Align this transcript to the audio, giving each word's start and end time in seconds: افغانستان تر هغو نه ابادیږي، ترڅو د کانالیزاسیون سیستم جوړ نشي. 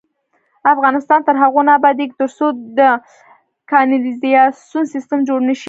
افغانستان 0.73 1.19
تر 1.27 1.35
هغو 1.43 1.61
نه 1.67 1.71
ابادیږي، 1.79 2.15
ترڅو 2.21 2.47
د 2.77 2.79
کانالیزاسیون 3.71 4.85
سیستم 4.93 5.19
جوړ 5.27 5.39
نشي. 5.49 5.59